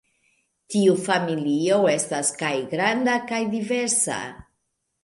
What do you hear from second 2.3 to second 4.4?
kaj granda kaj diversa.